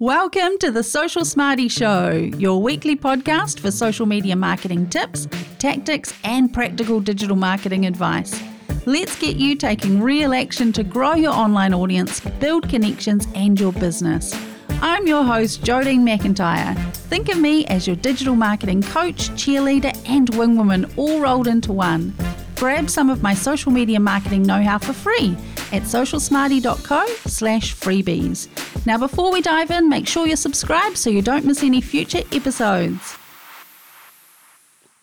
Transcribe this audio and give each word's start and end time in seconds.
Welcome 0.00 0.58
to 0.60 0.70
the 0.70 0.84
Social 0.84 1.24
Smarty 1.24 1.66
Show, 1.66 2.30
your 2.38 2.62
weekly 2.62 2.94
podcast 2.94 3.58
for 3.58 3.72
social 3.72 4.06
media 4.06 4.36
marketing 4.36 4.88
tips, 4.90 5.26
tactics, 5.58 6.14
and 6.22 6.54
practical 6.54 7.00
digital 7.00 7.34
marketing 7.34 7.84
advice. 7.84 8.40
Let's 8.86 9.18
get 9.18 9.34
you 9.38 9.56
taking 9.56 10.00
real 10.00 10.34
action 10.34 10.72
to 10.74 10.84
grow 10.84 11.14
your 11.14 11.32
online 11.32 11.74
audience, 11.74 12.20
build 12.38 12.68
connections, 12.68 13.26
and 13.34 13.58
your 13.58 13.72
business. 13.72 14.40
I'm 14.80 15.08
your 15.08 15.24
host, 15.24 15.62
Jodine 15.62 16.04
McIntyre. 16.04 16.78
Think 16.94 17.28
of 17.28 17.40
me 17.40 17.66
as 17.66 17.88
your 17.88 17.96
digital 17.96 18.36
marketing 18.36 18.84
coach, 18.84 19.30
cheerleader, 19.30 20.00
and 20.08 20.28
wingwoman 20.28 20.96
all 20.96 21.20
rolled 21.20 21.48
into 21.48 21.72
one. 21.72 22.14
Grab 22.54 22.88
some 22.88 23.10
of 23.10 23.24
my 23.24 23.34
social 23.34 23.72
media 23.72 23.98
marketing 23.98 24.44
know-how 24.44 24.78
for 24.78 24.92
free 24.92 25.36
at 25.72 25.82
socialsmarty.co 25.82 27.06
slash 27.26 27.74
freebies. 27.74 28.48
Now 28.86 28.98
before 28.98 29.32
we 29.32 29.40
dive 29.40 29.70
in, 29.70 29.88
make 29.88 30.06
sure 30.06 30.26
you're 30.26 30.36
subscribed 30.36 30.96
so 30.96 31.10
you 31.10 31.22
don't 31.22 31.44
miss 31.44 31.62
any 31.62 31.80
future 31.80 32.22
episodes. 32.32 33.16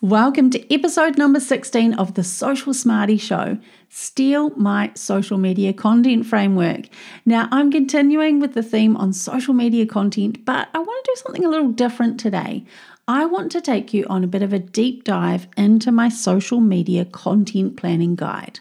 Welcome 0.02 0.50
to 0.50 0.74
episode 0.74 1.16
number 1.16 1.40
16 1.40 1.94
of 1.94 2.14
the 2.14 2.22
Social 2.22 2.74
Smarty 2.74 3.16
Show 3.16 3.58
Steal 3.88 4.50
My 4.50 4.92
Social 4.94 5.38
Media 5.38 5.72
Content 5.72 6.26
Framework. 6.26 6.82
Now, 7.24 7.48
I'm 7.50 7.72
continuing 7.72 8.38
with 8.38 8.52
the 8.52 8.62
theme 8.62 8.96
on 8.98 9.12
social 9.14 9.54
media 9.54 9.86
content, 9.86 10.44
but 10.44 10.68
I 10.74 10.78
want 10.78 11.04
to 11.04 11.10
do 11.10 11.22
something 11.22 11.44
a 11.44 11.48
little 11.48 11.72
different 11.72 12.20
today. 12.20 12.64
I 13.08 13.24
want 13.24 13.50
to 13.52 13.60
take 13.60 13.94
you 13.94 14.04
on 14.10 14.22
a 14.22 14.28
bit 14.28 14.42
of 14.42 14.52
a 14.52 14.58
deep 14.58 15.04
dive 15.04 15.46
into 15.56 15.90
my 15.90 16.08
social 16.08 16.60
media 16.60 17.04
content 17.04 17.76
planning 17.76 18.16
guide. 18.16 18.60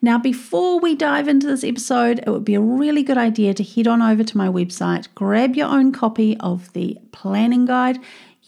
Now, 0.00 0.18
before 0.18 0.80
we 0.80 0.94
dive 0.94 1.28
into 1.28 1.46
this 1.46 1.64
episode, 1.64 2.18
it 2.20 2.30
would 2.30 2.44
be 2.44 2.54
a 2.54 2.60
really 2.60 3.02
good 3.02 3.18
idea 3.18 3.54
to 3.54 3.64
head 3.64 3.86
on 3.86 4.02
over 4.02 4.24
to 4.24 4.36
my 4.36 4.48
website, 4.48 5.08
grab 5.14 5.54
your 5.54 5.68
own 5.68 5.92
copy 5.92 6.36
of 6.38 6.72
the 6.72 6.98
planning 7.12 7.64
guide. 7.64 7.98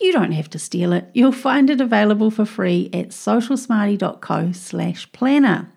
You 0.01 0.13
don't 0.13 0.33
have 0.33 0.51
to 0.51 0.59
steal 0.59 0.93
it. 0.93 1.09
You'll 1.15 1.33
find 1.33 1.71
it 1.71 1.81
available 1.81 2.31
for 2.31 2.45
free 2.45 2.91
at 2.93 3.11
socialsmarty.co 3.11 4.53
slash 4.53 5.11
planner. 5.13 5.71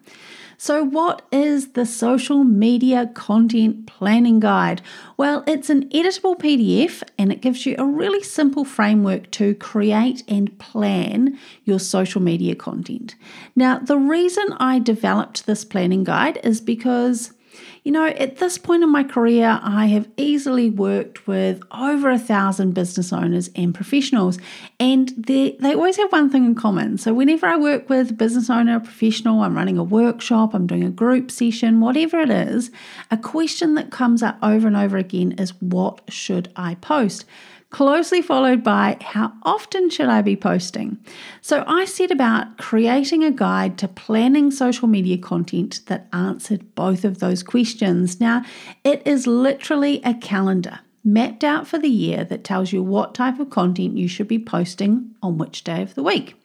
So, 0.59 0.83
what 0.83 1.21
is 1.31 1.73
the 1.73 1.85
social 1.85 2.43
media 2.43 3.11
content 3.13 3.85
planning 3.85 4.39
guide? 4.39 4.81
Well, 5.15 5.43
it's 5.45 5.69
an 5.69 5.87
editable 5.89 6.35
PDF 6.35 7.03
and 7.19 7.31
it 7.31 7.41
gives 7.41 7.67
you 7.67 7.75
a 7.77 7.85
really 7.85 8.23
simple 8.23 8.65
framework 8.65 9.29
to 9.31 9.53
create 9.53 10.23
and 10.27 10.57
plan 10.57 11.37
your 11.63 11.79
social 11.79 12.21
media 12.21 12.55
content. 12.55 13.13
Now, 13.55 13.77
the 13.77 13.99
reason 13.99 14.47
I 14.57 14.79
developed 14.79 15.45
this 15.45 15.63
planning 15.63 16.03
guide 16.03 16.39
is 16.43 16.59
because 16.59 17.33
you 17.87 17.93
know, 17.93 18.05
at 18.05 18.35
this 18.35 18.57
point 18.57 18.83
in 18.83 18.89
my 18.89 19.05
career, 19.05 19.61
I 19.63 19.85
have 19.85 20.09
easily 20.17 20.69
worked 20.69 21.25
with 21.25 21.63
over 21.71 22.09
a 22.09 22.19
thousand 22.19 22.73
business 22.73 23.13
owners 23.13 23.49
and 23.55 23.73
professionals, 23.73 24.39
and 24.77 25.13
they, 25.15 25.51
they 25.61 25.73
always 25.73 25.95
have 25.95 26.11
one 26.11 26.29
thing 26.29 26.43
in 26.43 26.53
common. 26.53 26.97
So, 26.97 27.13
whenever 27.13 27.45
I 27.45 27.55
work 27.55 27.89
with 27.89 28.11
a 28.11 28.13
business 28.13 28.49
owner, 28.49 28.75
a 28.75 28.81
professional, 28.81 29.39
I'm 29.39 29.55
running 29.55 29.77
a 29.77 29.85
workshop, 29.85 30.53
I'm 30.53 30.67
doing 30.67 30.83
a 30.83 30.89
group 30.89 31.31
session, 31.31 31.79
whatever 31.79 32.19
it 32.19 32.29
is, 32.29 32.71
a 33.09 33.15
question 33.15 33.75
that 33.75 33.89
comes 33.89 34.21
up 34.21 34.37
over 34.43 34.67
and 34.67 34.75
over 34.75 34.97
again 34.97 35.31
is 35.39 35.51
what 35.61 36.01
should 36.09 36.51
I 36.57 36.75
post? 36.75 37.23
Closely 37.69 38.21
followed 38.21 38.63
by 38.63 38.97
how 39.01 39.33
often 39.43 39.89
should 39.89 40.07
I 40.07 40.21
be 40.21 40.35
posting? 40.35 40.97
So 41.41 41.63
I 41.67 41.85
set 41.85 42.11
about 42.11 42.57
creating 42.57 43.23
a 43.23 43.31
guide 43.31 43.77
to 43.79 43.87
planning 43.87 44.51
social 44.51 44.87
media 44.87 45.17
content 45.17 45.81
that 45.87 46.07
answered 46.13 46.75
both 46.75 47.03
of 47.03 47.19
those 47.19 47.43
questions. 47.43 48.19
Now, 48.19 48.43
it 48.83 49.05
is 49.05 49.27
literally 49.27 50.01
a 50.03 50.13
calendar 50.13 50.79
mapped 51.07 51.41
out 51.41 51.65
for 51.65 51.79
the 51.79 51.87
year 51.87 52.25
that 52.25 52.43
tells 52.43 52.73
you 52.73 52.83
what 52.83 53.15
type 53.15 53.39
of 53.39 53.49
content 53.49 53.95
you 53.97 54.09
should 54.09 54.27
be 54.27 54.37
posting 54.37 55.09
on 55.23 55.37
which 55.37 55.63
day 55.63 55.81
of 55.81 55.95
the 55.95 56.03
week. 56.03 56.35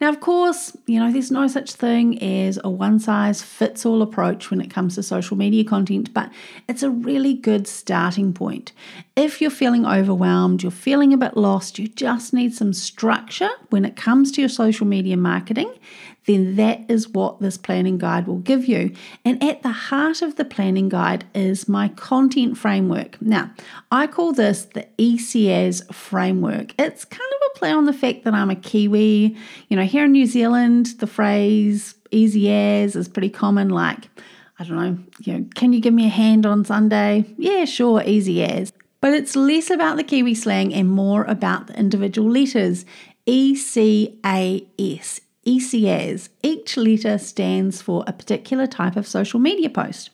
Now, 0.00 0.08
of 0.08 0.20
course, 0.20 0.74
you 0.86 0.98
know, 0.98 1.12
there's 1.12 1.30
no 1.30 1.46
such 1.46 1.74
thing 1.74 2.22
as 2.22 2.58
a 2.64 2.70
one 2.70 2.98
size 2.98 3.42
fits 3.42 3.84
all 3.84 4.00
approach 4.00 4.50
when 4.50 4.62
it 4.62 4.70
comes 4.70 4.94
to 4.94 5.02
social 5.02 5.36
media 5.36 5.64
content, 5.64 6.14
but 6.14 6.30
it's 6.66 6.82
a 6.82 6.88
really 6.88 7.34
good 7.34 7.68
starting 7.68 8.32
point. 8.32 8.72
If 9.16 9.42
you're 9.42 9.50
feeling 9.50 9.84
overwhelmed, 9.84 10.62
you're 10.62 10.72
feeling 10.72 11.12
a 11.12 11.18
bit 11.18 11.36
lost, 11.36 11.78
you 11.78 11.86
just 11.86 12.32
need 12.32 12.54
some 12.54 12.72
structure 12.72 13.50
when 13.68 13.84
it 13.84 13.96
comes 13.96 14.32
to 14.32 14.40
your 14.40 14.48
social 14.48 14.86
media 14.86 15.18
marketing, 15.18 15.72
then 16.26 16.56
that 16.56 16.80
is 16.88 17.08
what 17.08 17.40
this 17.40 17.56
planning 17.56 17.98
guide 17.98 18.26
will 18.26 18.38
give 18.38 18.66
you. 18.66 18.94
And 19.24 19.42
at 19.42 19.62
the 19.62 19.70
heart 19.70 20.22
of 20.22 20.36
the 20.36 20.44
planning 20.44 20.88
guide 20.88 21.24
is 21.34 21.68
my 21.68 21.88
content 21.88 22.58
framework. 22.58 23.20
Now, 23.22 23.52
I 23.90 24.06
call 24.06 24.32
this 24.32 24.64
the 24.64 24.86
ECAS 24.98 25.94
framework. 25.94 26.74
It's 26.78 27.04
kind 27.04 27.20
of 27.20 27.50
a 27.54 27.58
play 27.58 27.70
on 27.70 27.84
the 27.84 27.92
fact 27.92 28.24
that 28.24 28.34
I'm 28.34 28.50
a 28.50 28.56
Kiwi. 28.56 29.36
You 29.68 29.76
know, 29.76 29.84
here 29.84 30.04
in 30.04 30.12
New 30.12 30.26
Zealand, 30.26 30.94
the 30.98 31.06
phrase 31.06 31.94
easy 32.10 32.52
as 32.52 32.96
is 32.96 33.08
pretty 33.08 33.30
common, 33.30 33.68
like, 33.68 34.08
I 34.58 34.64
don't 34.64 34.76
know, 34.76 34.98
you 35.20 35.32
know, 35.32 35.46
can 35.54 35.72
you 35.72 35.80
give 35.80 35.92
me 35.94 36.06
a 36.06 36.10
hand 36.10 36.46
on 36.46 36.64
Sunday? 36.64 37.24
Yeah, 37.36 37.66
sure, 37.66 38.02
easy 38.04 38.42
as. 38.42 38.72
But 39.00 39.12
it's 39.12 39.36
less 39.36 39.70
about 39.70 39.96
the 39.96 40.02
Kiwi 40.02 40.34
slang 40.34 40.72
and 40.72 40.88
more 40.88 41.24
about 41.24 41.66
the 41.66 41.78
individual 41.78 42.30
letters. 42.30 42.84
E 43.26 43.54
C 43.54 44.18
A 44.24 44.66
S, 44.78 45.20
ECAS. 45.46 46.28
Each 46.42 46.76
letter 46.76 47.18
stands 47.18 47.80
for 47.80 48.04
a 48.06 48.12
particular 48.12 48.66
type 48.66 48.96
of 48.96 49.06
social 49.06 49.38
media 49.38 49.70
post. 49.70 50.10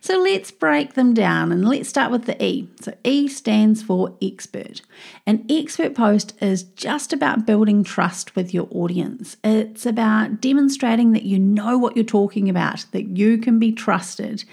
So 0.00 0.18
let's 0.18 0.50
break 0.50 0.94
them 0.94 1.14
down 1.14 1.52
and 1.52 1.68
let's 1.68 1.88
start 1.88 2.10
with 2.10 2.24
the 2.24 2.42
E. 2.42 2.68
So 2.80 2.94
E 3.04 3.28
stands 3.28 3.82
for 3.82 4.16
expert. 4.22 4.82
An 5.26 5.44
expert 5.48 5.94
post 5.94 6.34
is 6.42 6.62
just 6.62 7.12
about 7.12 7.46
building 7.46 7.84
trust 7.84 8.36
with 8.36 8.52
your 8.54 8.68
audience. 8.70 9.36
It's 9.42 9.86
about 9.86 10.40
demonstrating 10.40 11.12
that 11.12 11.24
you 11.24 11.38
know 11.38 11.78
what 11.78 11.96
you're 11.96 12.04
talking 12.04 12.48
about, 12.48 12.86
that 12.92 13.16
you 13.16 13.38
can 13.38 13.58
be 13.58 13.72
trusted. 13.72 14.44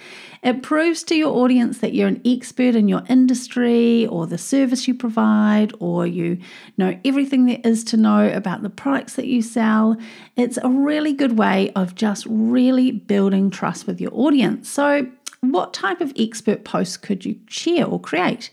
It 0.44 0.62
proves 0.62 1.04
to 1.04 1.16
your 1.16 1.34
audience 1.38 1.78
that 1.78 1.94
you're 1.94 2.10
an 2.10 2.22
expert 2.26 2.76
in 2.76 2.90
your 2.90 3.02
industry 3.08 4.06
or 4.08 4.28
the 4.28 4.38
service 4.38 4.88
you 4.90 4.94
provide, 4.94 5.74
or 5.80 6.06
you 6.06 6.38
know 6.78 7.00
everything 7.06 7.46
there 7.46 7.62
is 7.64 7.86
to 7.86 7.98
know 7.98 8.28
about 8.28 8.62
the 8.62 8.70
products 8.70 9.16
that 9.16 9.28
you 9.28 9.42
sell. 9.42 9.96
It's 10.36 10.60
a 10.62 10.68
really 10.68 11.14
good 11.14 11.38
way 11.38 11.72
of 11.78 11.96
just 11.96 12.26
really 12.30 12.92
building 12.92 13.52
trust 13.52 13.88
with 13.88 14.02
your 14.02 14.12
audience. 14.14 14.70
So, 14.70 15.08
what 15.52 15.74
type 15.74 16.00
of 16.00 16.14
expert 16.18 16.64
posts 16.64 16.98
could 16.98 17.26
you 17.26 17.40
share 17.48 17.86
or 17.86 18.00
create? 18.00 18.50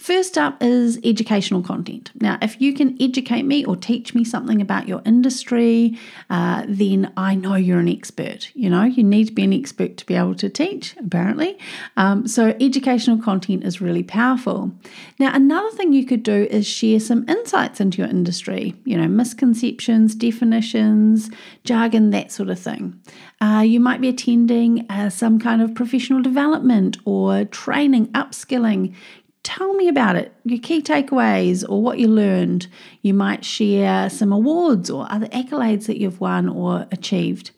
First 0.00 0.38
up 0.38 0.62
is 0.62 0.98
educational 1.04 1.60
content. 1.60 2.10
Now, 2.18 2.38
if 2.40 2.58
you 2.58 2.72
can 2.72 2.96
educate 3.02 3.42
me 3.42 3.66
or 3.66 3.76
teach 3.76 4.14
me 4.14 4.24
something 4.24 4.62
about 4.62 4.88
your 4.88 5.02
industry, 5.04 5.98
uh, 6.30 6.64
then 6.66 7.12
I 7.18 7.34
know 7.34 7.56
you're 7.56 7.80
an 7.80 7.88
expert. 7.88 8.50
You 8.54 8.70
know, 8.70 8.84
you 8.84 9.04
need 9.04 9.26
to 9.26 9.32
be 9.34 9.44
an 9.44 9.52
expert 9.52 9.98
to 9.98 10.06
be 10.06 10.14
able 10.14 10.36
to 10.36 10.48
teach, 10.48 10.96
apparently. 10.96 11.58
Um, 11.98 12.26
so, 12.26 12.56
educational 12.62 13.18
content 13.18 13.62
is 13.62 13.82
really 13.82 14.02
powerful. 14.02 14.70
Now, 15.18 15.34
another 15.34 15.70
thing 15.76 15.92
you 15.92 16.06
could 16.06 16.22
do 16.22 16.48
is 16.50 16.66
share 16.66 16.98
some 16.98 17.28
insights 17.28 17.78
into 17.78 17.98
your 17.98 18.08
industry, 18.08 18.74
you 18.86 18.96
know, 18.96 19.06
misconceptions, 19.06 20.14
definitions, 20.14 21.30
jargon, 21.64 22.08
that 22.08 22.32
sort 22.32 22.48
of 22.48 22.58
thing. 22.58 22.98
Uh, 23.42 23.62
you 23.66 23.80
might 23.80 24.00
be 24.00 24.08
attending 24.08 24.86
uh, 24.90 25.10
some 25.10 25.38
kind 25.38 25.60
of 25.60 25.74
professional 25.74 26.22
development 26.22 26.96
or 27.04 27.44
training, 27.44 28.06
upskilling 28.08 28.94
tell 29.42 29.72
me 29.74 29.88
about 29.88 30.16
it, 30.16 30.32
your 30.44 30.58
key 30.58 30.82
takeaways 30.82 31.64
or 31.68 31.82
what 31.82 31.98
you 31.98 32.08
learned. 32.08 32.68
You 33.02 33.14
might 33.14 33.44
share 33.44 34.10
some 34.10 34.32
awards 34.32 34.90
or 34.90 35.10
other 35.10 35.26
accolades 35.28 35.86
that 35.86 35.98
you've 35.98 36.20
won 36.20 36.48
or 36.48 36.86
achieved. 36.92 37.50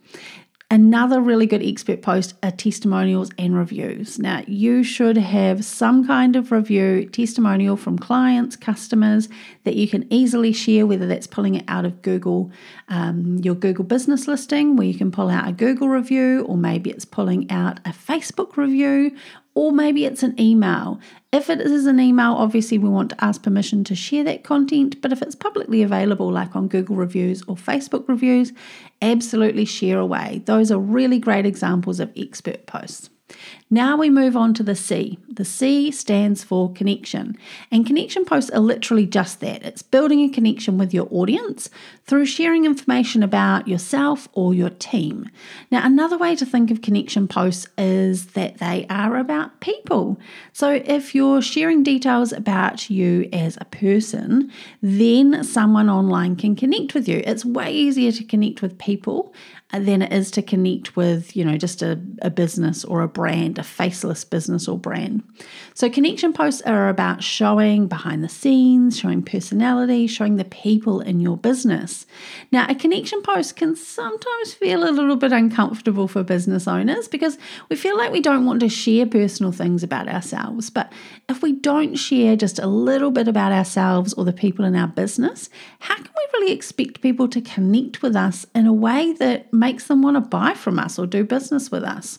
Another 0.70 1.20
really 1.20 1.44
good 1.44 1.62
expert 1.62 2.00
post 2.00 2.34
are 2.42 2.50
testimonials 2.50 3.30
and 3.36 3.54
reviews. 3.54 4.18
Now, 4.18 4.42
you 4.46 4.82
should 4.82 5.18
have 5.18 5.66
some 5.66 6.06
kind 6.06 6.34
of 6.34 6.50
review, 6.50 7.10
testimonial 7.10 7.76
from 7.76 7.98
clients, 7.98 8.56
customers 8.56 9.28
that 9.64 9.76
you 9.76 9.88
can 9.88 10.12
easily 10.12 10.52
share, 10.52 10.86
whether 10.86 11.06
that's 11.06 11.26
pulling 11.26 11.54
it 11.54 11.64
out 11.68 11.84
of 11.84 12.02
Google, 12.02 12.50
um, 12.88 13.38
your 13.38 13.54
Google 13.54 13.84
business 13.84 14.26
listing, 14.26 14.76
where 14.76 14.86
you 14.86 14.94
can 14.94 15.10
pull 15.10 15.28
out 15.28 15.48
a 15.48 15.52
Google 15.52 15.88
review, 15.88 16.44
or 16.48 16.56
maybe 16.56 16.90
it's 16.90 17.04
pulling 17.04 17.50
out 17.50 17.78
a 17.84 17.90
Facebook 17.90 18.56
review, 18.56 19.16
or 19.54 19.70
maybe 19.70 20.04
it's 20.04 20.22
an 20.22 20.38
email. 20.40 20.98
If 21.30 21.48
it 21.50 21.60
is 21.60 21.86
an 21.86 22.00
email, 22.00 22.32
obviously 22.32 22.78
we 22.78 22.88
want 22.88 23.10
to 23.10 23.24
ask 23.24 23.42
permission 23.42 23.84
to 23.84 23.94
share 23.94 24.24
that 24.24 24.44
content, 24.44 25.00
but 25.00 25.12
if 25.12 25.22
it's 25.22 25.34
publicly 25.34 25.82
available, 25.82 26.30
like 26.30 26.56
on 26.56 26.68
Google 26.68 26.96
reviews 26.96 27.42
or 27.46 27.56
Facebook 27.56 28.08
reviews, 28.08 28.52
absolutely 29.00 29.64
share 29.64 29.98
away. 29.98 30.42
Those 30.46 30.70
are 30.70 30.78
really 30.78 31.18
great 31.18 31.46
examples 31.46 32.00
of 32.00 32.10
expert 32.16 32.66
posts. 32.66 33.10
Now 33.70 33.96
we 33.96 34.10
move 34.10 34.36
on 34.36 34.52
to 34.54 34.62
the 34.62 34.74
C. 34.74 35.18
The 35.28 35.44
C 35.44 35.90
stands 35.90 36.44
for 36.44 36.72
connection. 36.72 37.36
And 37.70 37.86
connection 37.86 38.24
posts 38.24 38.50
are 38.50 38.60
literally 38.60 39.06
just 39.06 39.40
that 39.40 39.62
it's 39.62 39.82
building 39.82 40.20
a 40.20 40.28
connection 40.28 40.76
with 40.76 40.92
your 40.92 41.08
audience 41.10 41.70
through 42.04 42.26
sharing 42.26 42.64
information 42.64 43.22
about 43.22 43.68
yourself 43.68 44.28
or 44.32 44.52
your 44.52 44.70
team. 44.70 45.30
Now, 45.70 45.86
another 45.86 46.18
way 46.18 46.36
to 46.36 46.44
think 46.44 46.70
of 46.70 46.82
connection 46.82 47.28
posts 47.28 47.66
is 47.78 48.26
that 48.32 48.58
they 48.58 48.86
are 48.90 49.16
about 49.16 49.60
people. 49.60 50.18
So, 50.52 50.82
if 50.84 51.14
you're 51.14 51.40
sharing 51.40 51.82
details 51.82 52.32
about 52.32 52.90
you 52.90 53.28
as 53.32 53.56
a 53.60 53.64
person, 53.64 54.50
then 54.82 55.44
someone 55.44 55.88
online 55.88 56.36
can 56.36 56.56
connect 56.56 56.94
with 56.94 57.08
you. 57.08 57.22
It's 57.24 57.44
way 57.44 57.72
easier 57.72 58.12
to 58.12 58.24
connect 58.24 58.60
with 58.60 58.78
people 58.78 59.32
than 59.72 60.02
it 60.02 60.12
is 60.12 60.30
to 60.32 60.42
connect 60.42 60.96
with, 60.96 61.34
you 61.34 61.44
know, 61.44 61.56
just 61.56 61.82
a, 61.82 61.98
a 62.20 62.28
business 62.28 62.84
or 62.84 63.00
a 63.00 63.08
brand, 63.08 63.58
a 63.58 63.62
faceless 63.62 64.22
business 64.24 64.68
or 64.68 64.78
brand. 64.78 65.22
So, 65.74 65.88
connection 65.88 66.32
posts 66.32 66.60
are 66.62 66.88
about 66.88 67.22
showing 67.22 67.86
behind 67.86 68.22
the 68.22 68.28
scenes, 68.28 68.98
showing 68.98 69.22
personality, 69.22 70.06
showing 70.06 70.36
the 70.36 70.44
people 70.44 71.00
in 71.00 71.20
your 71.20 71.38
business. 71.38 72.04
Now, 72.50 72.66
a 72.68 72.74
connection 72.74 73.22
post 73.22 73.56
can 73.56 73.74
sometimes 73.74 74.52
feel 74.52 74.88
a 74.88 74.92
little 74.92 75.16
bit 75.16 75.32
uncomfortable 75.32 76.06
for 76.06 76.22
business 76.22 76.68
owners 76.68 77.08
because 77.08 77.38
we 77.70 77.76
feel 77.76 77.96
like 77.96 78.12
we 78.12 78.20
don't 78.20 78.44
want 78.44 78.60
to 78.60 78.68
share 78.68 79.06
personal 79.06 79.52
things 79.52 79.82
about 79.82 80.08
ourselves. 80.08 80.68
But 80.68 80.92
if 81.28 81.42
we 81.42 81.52
don't 81.52 81.96
share 81.96 82.36
just 82.36 82.58
a 82.58 82.66
little 82.66 83.10
bit 83.10 83.28
about 83.28 83.52
ourselves 83.52 84.12
or 84.14 84.24
the 84.24 84.32
people 84.32 84.64
in 84.66 84.76
our 84.76 84.88
business, 84.88 85.48
how 85.78 85.94
can 85.94 86.04
we 86.04 86.38
really 86.38 86.52
expect 86.52 87.00
people 87.00 87.28
to 87.28 87.40
connect 87.40 88.02
with 88.02 88.14
us 88.14 88.44
in 88.54 88.66
a 88.66 88.72
way 88.72 89.12
that 89.14 89.52
makes 89.62 89.86
them 89.86 90.02
want 90.02 90.16
to 90.16 90.20
buy 90.20 90.54
from 90.54 90.76
us 90.76 90.98
or 90.98 91.06
do 91.06 91.22
business 91.22 91.70
with 91.70 91.84
us. 91.84 92.18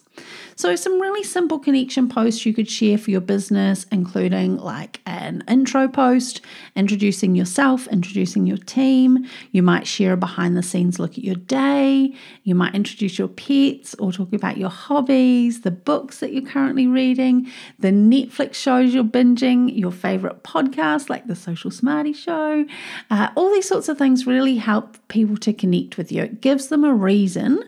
So, 0.56 0.75
some 0.75 1.01
really 1.01 1.24
simple 1.24 1.57
connection 1.57 2.07
posts 2.07 2.45
you 2.45 2.54
could 2.54 2.69
share 2.69 2.98
for 2.98 3.12
your 3.12 3.21
business, 3.21 3.86
including 3.92 4.57
like 4.57 5.01
an 5.06 5.44
intro 5.48 5.88
post, 5.88 6.42
introducing 6.75 7.36
yourself, 7.36 7.88
introducing 7.88 8.45
your 8.45 8.57
team. 8.57 9.25
You 9.51 9.63
might 9.63 9.88
share 9.88 10.13
a 10.13 10.18
behind 10.18 10.56
the 10.56 10.63
scenes 10.63 11.00
look 11.00 11.12
at 11.18 11.24
your 11.24 11.36
day. 11.36 12.13
You 12.44 12.56
might 12.56 12.75
introduce 12.75 13.18
your 13.18 13.27
pets 13.27 13.95
or 13.95 14.12
talk 14.12 14.33
about 14.33 14.57
your 14.57 14.69
hobbies, 14.69 15.62
the 15.62 15.71
books 15.71 16.19
that 16.19 16.33
you're 16.33 16.50
currently 16.50 16.88
reading, 16.88 17.51
the 17.80 17.89
Netflix 17.89 18.54
shows 18.56 18.94
you're 18.94 19.04
binging, 19.04 19.77
your 19.77 19.92
favorite 19.92 20.44
podcast 20.44 21.09
like 21.09 21.25
the 21.27 21.36
Social 21.36 21.71
Smarty 21.71 22.13
Show. 22.13 22.66
Uh, 23.09 23.30
all 23.36 23.51
these 23.51 23.68
sorts 23.68 23.89
of 23.89 23.98
things 23.98 24.27
really 24.27 24.57
help 24.57 24.98
people 25.07 25.38
to 25.38 25.54
connect 25.54 25.98
with 25.98 26.12
you. 26.12 26.24
It 26.24 26.42
gives 26.42 26.68
them 26.68 26.83
a 26.83 26.94
reason 26.94 27.63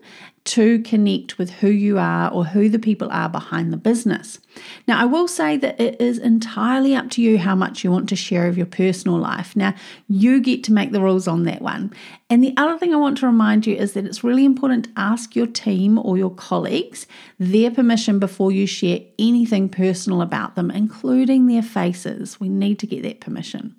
to 0.45 0.80
connect 0.83 1.39
with 1.39 1.50
who 1.50 1.68
you 1.68 1.97
are 1.97 2.31
or 2.31 2.45
who 2.45 2.69
the 2.69 2.80
people 2.80 3.09
are 3.12 3.27
behind 3.27 3.74
the 3.74 3.77
business. 3.77 4.39
Now, 4.88 5.01
I 5.01 5.06
will 5.06 5.27
say 5.27 5.57
that 5.57 5.80
it 5.81 6.00
is 6.00 6.19
entirely 6.19 6.95
up 6.95 7.09
to 7.12 7.21
you 7.21 7.39
how 7.39 7.56
much 7.56 7.83
you 7.83 7.92
want 7.92 8.07
to 8.09 8.15
share 8.15 8.47
of 8.47 8.56
your 8.56 8.68
personal 8.68 9.18
life. 9.18 9.56
Now, 9.56 9.74
you 10.07 10.39
get 10.39 10.63
to 10.65 10.74
make 10.74 10.92
the 10.92 11.01
rules 11.01 11.27
on 11.27 11.44
that 11.44 11.63
one. 11.63 11.92
And 12.30 12.44
the 12.44 12.53
other 12.57 12.77
thing 12.77 12.94
I 12.94 12.97
want 12.97 13.18
to 13.19 13.25
remind 13.25 13.65
you 13.65 13.75
is 13.75 13.94
that 13.94 14.06
it's 14.06 14.24
really 14.24 14.45
important 14.45 14.86
to 14.86 14.92
ask 14.95 15.36
your 15.36 15.47
team 15.47 15.97
or 15.97 16.18
your 16.18 16.33
colleagues 16.33 17.07
their 17.39 17.71
permission 17.71 18.19
before 18.19 18.51
you 18.51 18.68
share 18.68 19.00
anything 19.18 19.68
personal 19.68 20.21
about 20.21 20.56
them, 20.56 20.69
including 20.69 21.48
their 21.48 21.63
faces. 21.63 22.39
We 22.39 22.50
need 22.50 22.77
to 22.80 22.88
get 22.88 23.01
that 23.03 23.19
permission. 23.19 23.75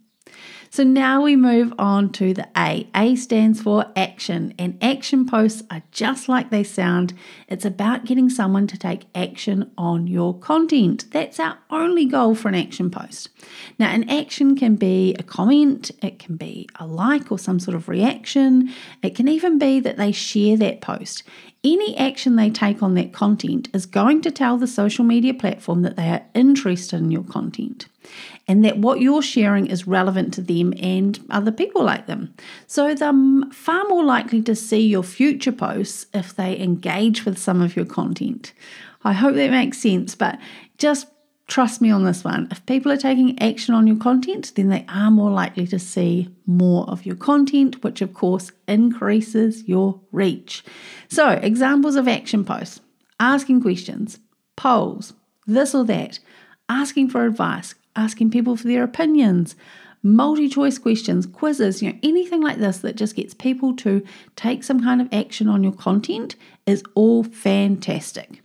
So 0.70 0.82
now 0.82 1.22
we 1.22 1.36
move 1.36 1.72
on 1.78 2.10
to 2.12 2.34
the 2.34 2.48
A. 2.56 2.88
A 2.94 3.14
stands 3.16 3.62
for 3.62 3.86
action, 3.94 4.54
and 4.58 4.78
action 4.82 5.26
posts 5.26 5.62
are 5.70 5.82
just 5.90 6.28
like 6.28 6.50
they 6.50 6.64
sound. 6.64 7.14
It's 7.48 7.64
about 7.64 8.04
getting 8.04 8.28
someone 8.28 8.66
to 8.68 8.78
take 8.78 9.06
action 9.14 9.70
on 9.78 10.06
your 10.06 10.38
content. 10.38 11.06
That's 11.10 11.40
our 11.40 11.58
only 11.70 12.04
goal 12.04 12.34
for 12.34 12.48
an 12.48 12.54
action 12.54 12.90
post. 12.90 13.28
Now, 13.78 13.90
an 13.90 14.08
action 14.10 14.56
can 14.56 14.76
be 14.76 15.14
a 15.18 15.22
comment, 15.22 15.90
it 16.02 16.18
can 16.18 16.36
be 16.36 16.68
a 16.76 16.86
like 16.86 17.30
or 17.30 17.38
some 17.38 17.60
sort 17.60 17.74
of 17.74 17.88
reaction, 17.88 18.72
it 19.02 19.14
can 19.14 19.28
even 19.28 19.58
be 19.58 19.80
that 19.80 19.96
they 19.96 20.12
share 20.12 20.56
that 20.58 20.80
post. 20.80 21.22
Any 21.64 21.96
action 21.96 22.36
they 22.36 22.50
take 22.50 22.82
on 22.82 22.94
that 22.94 23.12
content 23.12 23.68
is 23.72 23.86
going 23.86 24.22
to 24.22 24.30
tell 24.30 24.56
the 24.56 24.68
social 24.68 25.04
media 25.04 25.34
platform 25.34 25.82
that 25.82 25.96
they 25.96 26.08
are 26.10 26.24
interested 26.34 27.00
in 27.00 27.10
your 27.10 27.24
content 27.24 27.86
and 28.48 28.64
that 28.64 28.78
what 28.78 29.00
you're 29.00 29.22
sharing 29.22 29.66
is 29.66 29.86
relevant 29.86 30.34
to 30.34 30.42
them 30.42 30.72
and 30.80 31.18
other 31.30 31.52
people 31.52 31.84
like 31.84 32.06
them. 32.06 32.34
So 32.66 32.94
they're 32.94 33.12
far 33.52 33.84
more 33.88 34.04
likely 34.04 34.42
to 34.42 34.54
see 34.54 34.86
your 34.86 35.02
future 35.02 35.52
posts 35.52 36.06
if 36.14 36.34
they 36.34 36.58
engage 36.58 37.24
with 37.24 37.38
some 37.38 37.60
of 37.60 37.76
your 37.76 37.86
content. 37.86 38.52
I 39.04 39.12
hope 39.12 39.34
that 39.34 39.50
makes 39.50 39.78
sense, 39.78 40.14
but 40.14 40.38
just 40.78 41.06
trust 41.46 41.80
me 41.80 41.90
on 41.90 42.04
this 42.04 42.24
one. 42.24 42.48
If 42.50 42.64
people 42.66 42.90
are 42.90 42.96
taking 42.96 43.40
action 43.40 43.74
on 43.74 43.86
your 43.86 43.96
content, 43.96 44.52
then 44.56 44.68
they 44.68 44.84
are 44.88 45.10
more 45.10 45.30
likely 45.30 45.66
to 45.68 45.78
see 45.78 46.28
more 46.46 46.88
of 46.88 47.06
your 47.06 47.16
content, 47.16 47.82
which 47.84 48.00
of 48.02 48.14
course 48.14 48.50
increases 48.66 49.66
your 49.68 50.00
reach. 50.12 50.64
So, 51.08 51.30
examples 51.30 51.96
of 51.96 52.08
action 52.08 52.44
posts 52.44 52.80
asking 53.18 53.62
questions, 53.62 54.18
polls, 54.56 55.14
this 55.46 55.74
or 55.74 55.84
that, 55.84 56.18
asking 56.68 57.08
for 57.08 57.24
advice, 57.24 57.74
asking 57.96 58.30
people 58.30 58.56
for 58.56 58.68
their 58.68 58.84
opinions, 58.84 59.56
multi 60.02 60.48
choice 60.48 60.78
questions, 60.78 61.26
quizzes, 61.26 61.82
you 61.82 61.92
know, 61.92 61.98
anything 62.02 62.40
like 62.40 62.58
this 62.58 62.78
that 62.78 62.96
just 62.96 63.16
gets 63.16 63.34
people 63.34 63.74
to 63.76 64.02
take 64.36 64.62
some 64.62 64.82
kind 64.82 65.00
of 65.00 65.08
action 65.12 65.48
on 65.48 65.62
your 65.62 65.72
content 65.72 66.36
is 66.66 66.82
all 66.94 67.24
fantastic. 67.24 68.42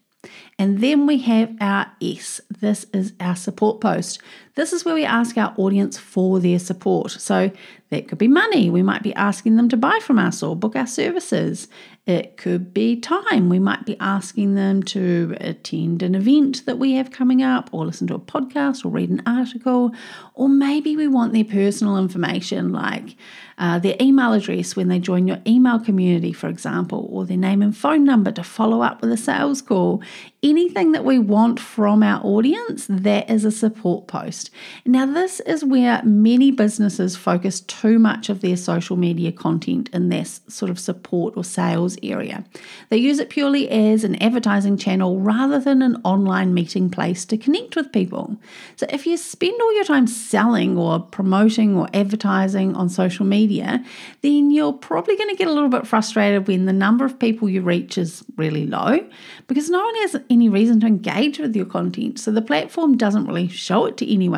And 0.57 0.79
then 0.79 1.07
we 1.07 1.17
have 1.19 1.55
our 1.59 1.91
S. 2.01 2.41
This 2.49 2.85
is 2.93 3.13
our 3.19 3.35
support 3.35 3.81
post. 3.81 4.21
This 4.55 4.73
is 4.73 4.83
where 4.83 4.95
we 4.95 5.05
ask 5.05 5.37
our 5.37 5.53
audience 5.57 5.97
for 5.97 6.39
their 6.39 6.59
support. 6.59 7.11
So 7.11 7.51
that 7.89 8.07
could 8.07 8.17
be 8.17 8.27
money. 8.27 8.69
We 8.69 8.83
might 8.83 9.03
be 9.03 9.13
asking 9.15 9.57
them 9.57 9.69
to 9.69 9.77
buy 9.77 9.99
from 10.01 10.17
us 10.17 10.41
or 10.41 10.55
book 10.55 10.75
our 10.75 10.87
services. 10.87 11.67
It 12.07 12.35
could 12.35 12.73
be 12.73 12.99
time. 12.99 13.47
We 13.47 13.59
might 13.59 13.85
be 13.85 13.95
asking 13.99 14.55
them 14.55 14.81
to 14.83 15.35
attend 15.39 16.01
an 16.01 16.15
event 16.15 16.65
that 16.65 16.79
we 16.79 16.93
have 16.93 17.11
coming 17.11 17.43
up, 17.43 17.69
or 17.71 17.85
listen 17.85 18.07
to 18.07 18.15
a 18.15 18.19
podcast, 18.19 18.83
or 18.83 18.89
read 18.89 19.09
an 19.09 19.21
article. 19.25 19.91
Or 20.33 20.49
maybe 20.49 20.95
we 20.95 21.07
want 21.07 21.33
their 21.33 21.45
personal 21.45 21.97
information, 21.97 22.71
like 22.71 23.15
uh, 23.59 23.77
their 23.77 23.95
email 24.01 24.33
address 24.33 24.75
when 24.75 24.87
they 24.87 24.97
join 24.97 25.27
your 25.27 25.39
email 25.45 25.79
community, 25.79 26.33
for 26.33 26.47
example, 26.47 27.07
or 27.11 27.25
their 27.25 27.37
name 27.37 27.61
and 27.61 27.77
phone 27.77 28.03
number 28.03 28.31
to 28.31 28.43
follow 28.43 28.81
up 28.81 29.01
with 29.01 29.11
a 29.11 29.17
sales 29.17 29.61
call. 29.61 30.01
Anything 30.41 30.93
that 30.93 31.05
we 31.05 31.19
want 31.19 31.59
from 31.59 32.01
our 32.01 32.25
audience, 32.25 32.87
that 32.89 33.29
is 33.29 33.45
a 33.45 33.51
support 33.51 34.07
post. 34.07 34.40
Now, 34.85 35.05
this 35.05 35.39
is 35.41 35.63
where 35.63 36.01
many 36.03 36.51
businesses 36.51 37.15
focus 37.15 37.59
too 37.61 37.99
much 37.99 38.29
of 38.29 38.41
their 38.41 38.57
social 38.57 38.97
media 38.97 39.31
content 39.31 39.89
in 39.93 40.09
this 40.09 40.41
sort 40.47 40.71
of 40.71 40.79
support 40.79 41.35
or 41.37 41.43
sales 41.43 41.97
area. 42.01 42.43
They 42.89 42.97
use 42.97 43.19
it 43.19 43.29
purely 43.29 43.69
as 43.69 44.03
an 44.03 44.21
advertising 44.21 44.77
channel 44.77 45.19
rather 45.19 45.59
than 45.59 45.81
an 45.81 46.01
online 46.03 46.53
meeting 46.53 46.89
place 46.89 47.25
to 47.25 47.37
connect 47.37 47.75
with 47.75 47.91
people. 47.91 48.37
So, 48.75 48.85
if 48.89 49.05
you 49.05 49.17
spend 49.17 49.59
all 49.61 49.75
your 49.75 49.83
time 49.83 50.07
selling 50.07 50.77
or 50.77 50.99
promoting 50.99 51.75
or 51.75 51.87
advertising 51.93 52.75
on 52.75 52.89
social 52.89 53.25
media, 53.25 53.83
then 54.21 54.51
you're 54.51 54.73
probably 54.73 55.15
going 55.17 55.29
to 55.29 55.35
get 55.35 55.47
a 55.47 55.53
little 55.53 55.69
bit 55.69 55.87
frustrated 55.87 56.47
when 56.47 56.65
the 56.65 56.73
number 56.73 57.05
of 57.05 57.19
people 57.19 57.49
you 57.49 57.61
reach 57.61 57.97
is 57.97 58.23
really 58.37 58.65
low 58.65 58.99
because 59.47 59.69
no 59.69 59.83
one 59.83 59.95
has 59.95 60.15
any 60.29 60.49
reason 60.49 60.79
to 60.79 60.87
engage 60.87 61.39
with 61.39 61.55
your 61.55 61.65
content. 61.65 62.19
So 62.19 62.31
the 62.31 62.41
platform 62.41 62.97
doesn't 62.97 63.25
really 63.25 63.47
show 63.47 63.85
it 63.85 63.97
to 63.97 64.11
anyone. 64.11 64.30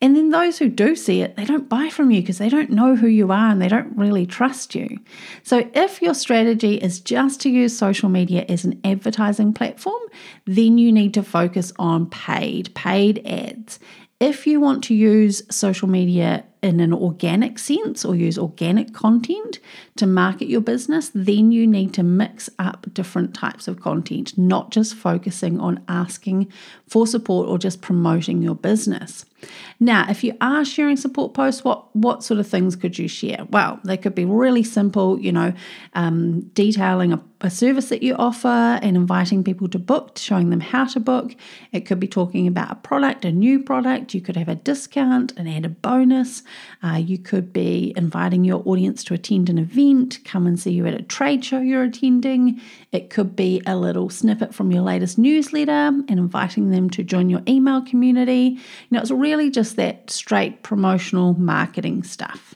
And 0.00 0.16
then 0.16 0.30
those 0.30 0.58
who 0.58 0.68
do 0.68 0.94
see 0.94 1.22
it, 1.22 1.36
they 1.36 1.44
don't 1.44 1.68
buy 1.68 1.88
from 1.88 2.10
you 2.10 2.20
because 2.20 2.38
they 2.38 2.48
don't 2.48 2.70
know 2.70 2.94
who 2.94 3.08
you 3.08 3.32
are 3.32 3.50
and 3.50 3.60
they 3.60 3.68
don't 3.68 3.96
really 3.96 4.26
trust 4.26 4.74
you. 4.74 4.98
So 5.42 5.68
if 5.74 6.00
your 6.00 6.14
strategy 6.14 6.76
is 6.76 7.00
just 7.00 7.40
to 7.42 7.50
use 7.50 7.76
social 7.76 8.08
media 8.08 8.44
as 8.48 8.64
an 8.64 8.80
advertising 8.84 9.52
platform, 9.52 10.00
then 10.46 10.78
you 10.78 10.92
need 10.92 11.14
to 11.14 11.22
focus 11.22 11.72
on 11.78 12.08
paid, 12.10 12.74
paid 12.74 13.26
ads. 13.26 13.78
If 14.20 14.46
you 14.46 14.60
want 14.60 14.84
to 14.84 14.94
use 14.94 15.42
social 15.50 15.88
media 15.88 16.44
in 16.62 16.80
an 16.80 16.92
organic 16.92 17.58
sense 17.58 18.04
or 18.04 18.14
use 18.14 18.38
organic 18.38 18.92
content 18.92 19.58
to 19.96 20.06
market 20.06 20.48
your 20.48 20.60
business, 20.60 21.10
then 21.14 21.52
you 21.52 21.66
need 21.66 21.94
to 21.94 22.02
mix 22.02 22.50
up 22.58 22.86
different 22.92 23.34
types 23.34 23.68
of 23.68 23.80
content, 23.80 24.36
not 24.36 24.70
just 24.70 24.94
focusing 24.94 25.60
on 25.60 25.84
asking 25.88 26.50
for 26.88 27.06
support 27.06 27.48
or 27.48 27.58
just 27.58 27.80
promoting 27.80 28.42
your 28.42 28.54
business. 28.54 29.24
Now, 29.78 30.06
if 30.08 30.24
you 30.24 30.36
are 30.40 30.64
sharing 30.64 30.96
support 30.96 31.32
posts, 31.32 31.62
what, 31.62 31.94
what 31.94 32.24
sort 32.24 32.40
of 32.40 32.48
things 32.48 32.74
could 32.74 32.98
you 32.98 33.06
share? 33.06 33.46
Well, 33.50 33.78
they 33.84 33.96
could 33.96 34.14
be 34.14 34.24
really 34.24 34.64
simple, 34.64 35.20
you 35.20 35.30
know, 35.30 35.52
um, 35.94 36.40
detailing 36.54 37.12
a, 37.12 37.22
a 37.42 37.50
service 37.50 37.88
that 37.90 38.02
you 38.02 38.16
offer 38.16 38.48
and 38.48 38.96
inviting 38.96 39.44
people 39.44 39.68
to 39.68 39.78
book, 39.78 40.18
showing 40.18 40.50
them 40.50 40.60
how 40.60 40.86
to 40.86 40.98
book. 40.98 41.36
It 41.70 41.82
could 41.82 42.00
be 42.00 42.08
talking 42.08 42.48
about 42.48 42.72
a 42.72 42.74
product, 42.76 43.24
a 43.24 43.30
new 43.30 43.62
product. 43.62 44.12
You 44.12 44.20
could 44.20 44.36
have 44.36 44.48
a 44.48 44.56
discount, 44.56 45.32
and 45.36 45.48
add 45.48 45.64
a 45.64 45.68
bonus 45.68 46.42
Uh, 46.82 46.96
you 46.96 47.18
could 47.18 47.52
be 47.52 47.92
inviting 47.96 48.44
your 48.44 48.62
audience 48.64 49.02
to 49.04 49.14
attend 49.14 49.48
an 49.48 49.58
event, 49.58 50.18
come 50.24 50.46
and 50.46 50.58
see 50.58 50.72
you 50.72 50.86
at 50.86 50.94
a 50.94 51.02
trade 51.02 51.44
show 51.44 51.60
you're 51.60 51.84
attending. 51.84 52.60
It 52.92 53.10
could 53.10 53.34
be 53.34 53.62
a 53.66 53.76
little 53.76 54.10
snippet 54.10 54.54
from 54.54 54.70
your 54.70 54.82
latest 54.82 55.18
newsletter 55.18 55.70
and 55.70 56.10
inviting 56.10 56.70
them 56.70 56.90
to 56.90 57.02
join 57.02 57.28
your 57.28 57.42
email 57.48 57.82
community. 57.82 58.58
You 58.58 58.58
know, 58.90 59.00
it's 59.00 59.10
really 59.10 59.50
just 59.50 59.76
that 59.76 60.10
straight 60.10 60.62
promotional 60.62 61.34
marketing 61.34 62.02
stuff. 62.02 62.54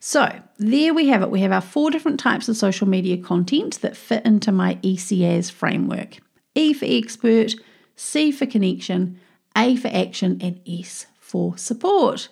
So, 0.00 0.40
there 0.58 0.94
we 0.94 1.08
have 1.08 1.22
it. 1.22 1.30
We 1.30 1.40
have 1.40 1.52
our 1.52 1.60
four 1.60 1.90
different 1.90 2.20
types 2.20 2.48
of 2.48 2.56
social 2.56 2.86
media 2.86 3.16
content 3.16 3.80
that 3.80 3.96
fit 3.96 4.24
into 4.24 4.52
my 4.52 4.76
ECAS 4.76 5.50
framework 5.50 6.18
E 6.54 6.72
for 6.72 6.86
expert, 6.88 7.54
C 7.96 8.30
for 8.30 8.46
connection, 8.46 9.20
A 9.56 9.76
for 9.76 9.88
action, 9.88 10.38
and 10.40 10.60
S 10.66 11.06
for 11.26 11.58
support. 11.58 12.28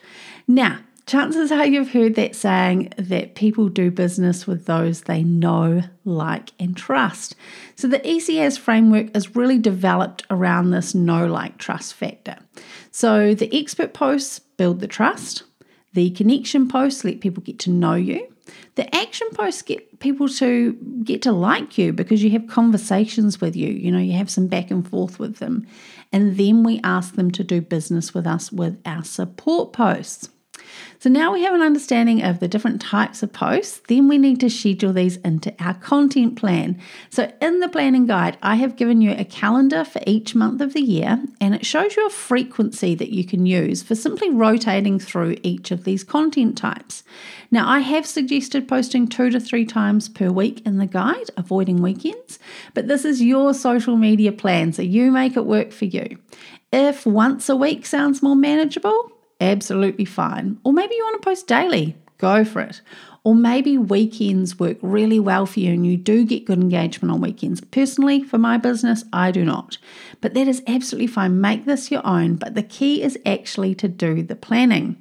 Now, 0.47 0.79
chances 1.07 1.51
are 1.51 1.67
you've 1.67 1.91
heard 1.91 2.15
that 2.15 2.37
saying 2.37 2.93
that 2.97 3.35
people 3.35 3.69
do 3.69 3.91
business 3.91 4.47
with 4.47 4.67
those 4.67 5.03
they 5.03 5.25
know, 5.25 5.83
like, 6.05 6.53
and 6.61 6.77
trust. 6.77 7.35
So 7.75 7.89
the 7.89 7.99
ECAS 7.99 8.59
framework 8.59 9.15
is 9.17 9.35
really 9.35 9.59
developed 9.59 10.25
around 10.31 10.71
this 10.71 10.95
know, 10.95 11.27
like, 11.27 11.59
trust 11.59 11.95
factor. 11.95 12.37
So 12.93 13.35
the 13.35 13.53
expert 13.53 13.93
posts 13.93 14.39
build 14.39 14.79
the 14.79 14.87
trust, 14.87 15.43
the 15.93 16.11
connection 16.11 16.69
posts 16.69 17.05
let 17.05 17.21
people 17.21 17.43
get 17.43 17.59
to 17.61 17.71
know 17.71 17.95
you. 17.95 18.34
The 18.75 18.95
action 18.95 19.29
posts 19.33 19.63
get 19.63 20.01
people 20.01 20.29
to 20.29 20.73
get 21.05 21.23
to 21.23 21.33
like 21.33 21.79
you 21.79 21.93
because 21.93 22.23
you 22.23 22.31
have 22.31 22.47
conversations 22.47 23.41
with 23.41 23.57
you. 23.57 23.69
You 23.71 23.91
know, 23.91 23.99
you 23.99 24.13
have 24.13 24.31
some 24.31 24.49
back 24.49 24.71
and 24.71 24.87
forth 24.87 25.19
with 25.19 25.37
them. 25.37 25.67
And 26.13 26.37
then 26.37 26.63
we 26.63 26.81
ask 26.85 27.15
them 27.15 27.31
to 27.33 27.45
do 27.45 27.61
business 27.61 28.13
with 28.13 28.27
us 28.27 28.53
with 28.53 28.81
our 28.85 29.05
support 29.05 29.73
posts. 29.73 30.29
So 30.99 31.11
now 31.11 31.33
we 31.33 31.43
have 31.43 31.55
an 31.55 31.61
understanding 31.61 32.23
of 32.23 32.41
the 32.41 32.49
different 32.49 32.81
types 32.81 33.23
of 33.23 33.33
posts, 33.33 33.83
then 33.89 34.09
we 34.09 34.19
need 34.19 34.41
to 34.41 34.49
schedule 34.49 34.93
these 34.93 35.17
into 35.19 35.55
our 35.63 35.75
content 35.75 36.37
plan. 36.37 36.79
So 37.11 37.31
in 37.43 37.61
the 37.61 37.69
planning 37.69 38.07
guide, 38.07 38.39
I 38.43 38.57
have 38.57 38.77
given 38.77 39.01
you 39.03 39.13
a 39.13 39.25
calendar 39.25 39.85
for 39.85 40.01
each 40.07 40.35
month 40.35 40.61
of 40.61 40.73
the 40.73 40.83
year 40.83 41.23
and 41.41 41.55
it 41.55 41.67
shows 41.67 41.97
you 41.97 42.07
a 42.07 42.11
frequency 42.11 42.95
that 42.95 43.13
you 43.13 43.25
can 43.25 43.45
use 43.47 43.83
for 43.83 43.95
simply 43.95 44.31
rotating 44.31 44.99
through 44.99 45.37
each 45.43 45.71
of 45.71 45.85
these 45.85 46.05
content 46.05 46.57
types. 46.57 47.05
Now, 47.51 47.69
I 47.69 47.81
have 47.81 48.07
suggested 48.07 48.67
posting 48.67 49.07
two 49.07 49.31
to 49.31 49.39
three 49.39 49.65
times 49.65 50.09
per 50.09 50.31
week 50.31 50.65
in 50.67 50.79
the 50.79 50.87
guide, 50.87 51.31
avoiding 51.37 51.83
weekends, 51.83 52.39
but 52.73 52.89
this 52.89 53.05
is 53.05 53.23
your 53.23 53.55
social 53.55 53.97
media 53.97 54.33
plan, 54.33 54.73
so 54.73 54.83
you 54.83 55.13
make 55.13 55.37
it 55.37 55.47
work 55.47 55.71
for 55.71 55.85
you. 55.85 56.19
If 56.73 57.07
once 57.07 57.49
a 57.49 57.55
week 57.55 57.87
sounds 57.87 58.23
more 58.23 58.35
manageable, 58.35 59.13
absolutely 59.41 60.05
fine. 60.05 60.59
Or 60.65 60.73
maybe 60.73 60.95
you 60.95 61.05
want 61.05 61.23
to 61.23 61.29
post 61.29 61.47
daily, 61.47 61.97
go 62.19 62.45
for 62.45 62.61
it. 62.61 62.81
Or 63.25 63.35
maybe 63.35 63.79
weekends 63.79 64.59
work 64.59 64.77
really 64.83 65.19
well 65.19 65.47
for 65.47 65.61
you 65.61 65.73
and 65.73 65.87
you 65.87 65.97
do 65.97 66.27
get 66.27 66.45
good 66.45 66.59
engagement 66.59 67.11
on 67.11 67.23
weekends. 67.23 67.61
Personally, 67.63 68.23
for 68.23 68.37
my 68.37 68.59
business, 68.59 69.03
I 69.15 69.31
do 69.31 69.45
not. 69.45 69.79
But 70.21 70.35
that 70.35 70.47
is 70.47 70.63
absolutely 70.67 71.07
fine. 71.07 71.41
Make 71.41 71.65
this 71.65 71.91
your 71.91 72.07
own. 72.07 72.37
But 72.37 72.55
the 72.55 72.63
key 72.63 73.03
is 73.03 73.19
actually 73.25 73.75
to 73.77 73.89
do 73.89 74.23
the 74.23 74.37
planning. 74.37 74.97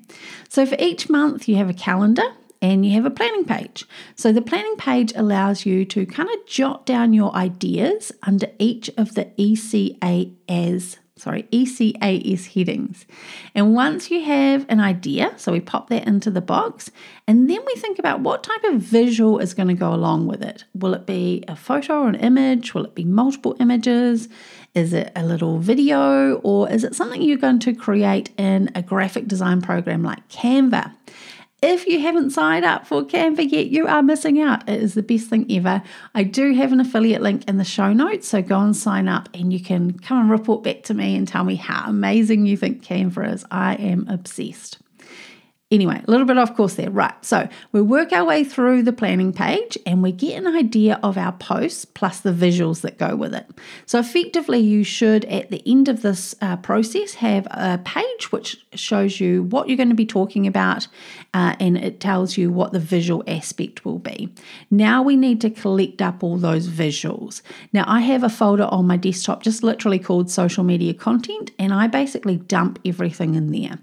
So 0.47 0.65
for 0.65 0.77
each 0.79 1.09
month, 1.09 1.49
you 1.49 1.57
have 1.57 1.69
a 1.69 1.73
calendar 1.73 2.23
and 2.61 2.85
you 2.85 2.93
have 2.93 3.05
a 3.05 3.09
planning 3.09 3.43
page. 3.43 3.85
So 4.15 4.31
the 4.31 4.41
planning 4.41 4.77
page 4.77 5.11
allows 5.17 5.65
you 5.65 5.83
to 5.83 6.05
kind 6.05 6.29
of 6.29 6.45
jot 6.47 6.85
down 6.85 7.11
your 7.11 7.35
ideas 7.35 8.13
under 8.23 8.47
each 8.57 8.89
of 8.95 9.15
the 9.15 9.25
ECA 9.37 10.33
as 10.47 10.97
sorry, 11.23 11.43
ECAS 11.43 12.53
headings. 12.53 13.05
And 13.55 13.73
once 13.73 14.11
you 14.11 14.21
have 14.23 14.65
an 14.67 14.81
idea, 14.81 15.33
so 15.37 15.53
we 15.53 15.61
pop 15.61 15.89
that 15.89 16.05
into 16.05 16.29
the 16.29 16.41
box, 16.41 16.91
and 17.27 17.49
then 17.49 17.59
we 17.65 17.75
think 17.75 17.97
about 17.97 18.19
what 18.19 18.43
type 18.43 18.63
of 18.65 18.81
visual 18.81 19.39
is 19.39 19.53
going 19.53 19.69
to 19.69 19.73
go 19.73 19.93
along 19.93 20.27
with 20.27 20.43
it. 20.43 20.65
Will 20.73 20.93
it 20.93 21.05
be 21.05 21.43
a 21.47 21.55
photo 21.55 22.01
or 22.01 22.09
an 22.09 22.15
image? 22.15 22.73
Will 22.73 22.83
it 22.83 22.93
be 22.93 23.05
multiple 23.05 23.55
images? 23.59 24.27
Is 24.75 24.91
it 24.91 25.11
a 25.15 25.25
little 25.25 25.59
video? 25.59 26.35
Or 26.43 26.69
is 26.69 26.83
it 26.83 26.93
something 26.93 27.21
you're 27.21 27.37
going 27.37 27.59
to 27.59 27.73
create 27.73 28.31
in 28.37 28.69
a 28.75 28.81
graphic 28.81 29.27
design 29.27 29.61
program 29.61 30.03
like 30.03 30.27
Canva? 30.27 30.93
If 31.65 31.87
you 31.87 32.01
haven't 32.01 32.31
signed 32.31 32.65
up 32.65 32.85
for 32.85 33.03
Canva 33.03 33.49
yet, 33.49 33.67
you 33.67 33.87
are 33.87 34.03
missing 34.03 34.41
out. 34.41 34.67
It 34.67 34.83
is 34.83 34.95
the 34.95 35.01
best 35.01 35.29
thing 35.29 35.49
ever. 35.49 35.81
I 36.13 36.23
do 36.23 36.53
have 36.55 36.73
an 36.73 36.81
affiliate 36.81 37.21
link 37.21 37.47
in 37.47 37.55
the 37.55 37.63
show 37.63 37.93
notes, 37.93 38.27
so 38.27 38.41
go 38.41 38.59
and 38.59 38.75
sign 38.75 39.07
up 39.07 39.29
and 39.33 39.53
you 39.53 39.61
can 39.61 39.97
come 39.99 40.19
and 40.19 40.29
report 40.29 40.63
back 40.63 40.83
to 40.83 40.93
me 40.93 41.15
and 41.15 41.25
tell 41.25 41.45
me 41.45 41.55
how 41.55 41.87
amazing 41.87 42.45
you 42.47 42.57
think 42.57 42.83
Canva 42.83 43.33
is. 43.33 43.45
I 43.49 43.75
am 43.75 44.09
obsessed. 44.09 44.82
Anyway, 45.73 45.99
a 46.07 46.11
little 46.11 46.27
bit 46.27 46.37
off 46.37 46.55
course 46.55 46.75
there. 46.75 46.91
Right. 46.91 47.15
So 47.25 47.49
we 47.71 47.81
work 47.81 48.13
our 48.13 48.23
way 48.23 48.43
through 48.43 48.83
the 48.83 48.93
planning 48.93 49.33
page 49.33 49.75
and 49.87 50.03
we 50.03 50.11
get 50.11 50.37
an 50.37 50.45
idea 50.45 50.99
of 51.01 51.17
our 51.17 51.31
posts 51.31 51.83
plus 51.83 52.19
the 52.19 52.31
visuals 52.31 52.81
that 52.81 52.99
go 52.99 53.15
with 53.15 53.33
it. 53.33 53.49
So 53.87 53.97
effectively, 53.97 54.59
you 54.59 54.83
should 54.83 55.25
at 55.25 55.49
the 55.49 55.63
end 55.65 55.87
of 55.87 56.03
this 56.03 56.35
uh, 56.41 56.57
process 56.57 57.15
have 57.15 57.47
a 57.49 57.79
page 57.83 58.31
which 58.31 58.63
shows 58.75 59.19
you 59.19 59.41
what 59.41 59.67
you're 59.67 59.77
going 59.77 59.89
to 59.89 59.95
be 59.95 60.05
talking 60.05 60.45
about 60.45 60.87
uh, 61.33 61.55
and 61.59 61.75
it 61.75 61.99
tells 61.99 62.37
you 62.37 62.51
what 62.51 62.71
the 62.71 62.79
visual 62.79 63.23
aspect 63.25 63.83
will 63.83 63.97
be. 63.97 64.29
Now 64.69 65.01
we 65.01 65.15
need 65.15 65.41
to 65.41 65.49
collect 65.49 66.03
up 66.03 66.23
all 66.23 66.37
those 66.37 66.67
visuals. 66.67 67.41
Now 67.71 67.85
I 67.87 68.01
have 68.01 68.21
a 68.21 68.29
folder 68.29 68.65
on 68.65 68.85
my 68.85 68.97
desktop 68.97 69.41
just 69.41 69.63
literally 69.63 69.97
called 69.97 70.29
social 70.29 70.63
media 70.63 70.93
content 70.93 71.49
and 71.57 71.73
I 71.73 71.87
basically 71.87 72.35
dump 72.35 72.77
everything 72.85 73.33
in 73.33 73.51
there. 73.51 73.79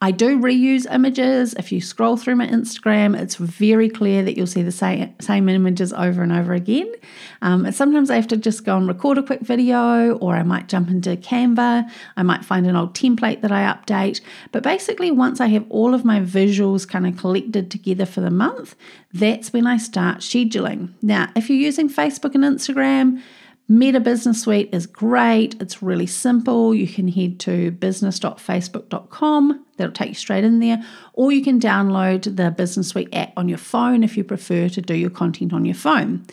I 0.00 0.10
do 0.10 0.40
reuse 0.40 0.90
images 0.90 1.33
images. 1.34 1.54
If 1.54 1.72
you 1.72 1.80
scroll 1.80 2.16
through 2.16 2.36
my 2.36 2.46
Instagram, 2.46 3.18
it's 3.18 3.36
very 3.36 3.88
clear 3.88 4.22
that 4.22 4.36
you'll 4.36 4.46
see 4.46 4.62
the 4.62 4.72
same, 4.72 5.14
same 5.20 5.48
images 5.48 5.92
over 5.92 6.22
and 6.22 6.32
over 6.32 6.54
again. 6.54 6.90
Um, 7.42 7.70
sometimes 7.72 8.10
I 8.10 8.16
have 8.16 8.28
to 8.28 8.36
just 8.36 8.64
go 8.64 8.76
and 8.76 8.88
record 8.88 9.18
a 9.18 9.22
quick 9.22 9.40
video, 9.40 10.16
or 10.18 10.34
I 10.34 10.42
might 10.42 10.68
jump 10.68 10.88
into 10.90 11.16
Canva. 11.16 11.88
I 12.16 12.22
might 12.22 12.44
find 12.44 12.66
an 12.66 12.76
old 12.76 12.94
template 12.94 13.40
that 13.42 13.52
I 13.52 13.62
update. 13.72 14.20
But 14.52 14.62
basically, 14.62 15.10
once 15.10 15.40
I 15.40 15.48
have 15.48 15.66
all 15.68 15.94
of 15.94 16.04
my 16.04 16.20
visuals 16.20 16.88
kind 16.88 17.06
of 17.06 17.16
collected 17.16 17.70
together 17.70 18.06
for 18.06 18.20
the 18.20 18.30
month, 18.30 18.74
that's 19.12 19.52
when 19.52 19.66
I 19.66 19.76
start 19.78 20.18
scheduling. 20.18 20.92
Now, 21.02 21.30
if 21.36 21.48
you're 21.48 21.58
using 21.58 21.88
Facebook 21.88 22.34
and 22.34 22.44
Instagram, 22.44 23.22
Meta 23.66 23.98
Business 23.98 24.42
Suite 24.42 24.68
is 24.74 24.86
great. 24.86 25.56
It's 25.60 25.82
really 25.82 26.06
simple. 26.06 26.74
You 26.74 26.86
can 26.86 27.08
head 27.08 27.40
to 27.40 27.70
business.facebook.com, 27.70 29.64
that'll 29.76 29.92
take 29.92 30.10
you 30.10 30.14
straight 30.14 30.44
in 30.44 30.60
there, 30.60 30.84
or 31.14 31.32
you 31.32 31.42
can 31.42 31.58
download 31.58 32.36
the 32.36 32.50
Business 32.50 32.88
Suite 32.88 33.08
app 33.14 33.32
on 33.38 33.48
your 33.48 33.56
phone 33.56 34.04
if 34.04 34.18
you 34.18 34.24
prefer 34.24 34.68
to 34.68 34.82
do 34.82 34.94
your 34.94 35.08
content 35.08 35.54
on 35.54 35.64
your 35.64 35.74
phone. 35.74 36.26